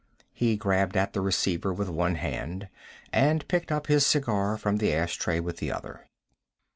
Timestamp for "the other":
5.57-6.07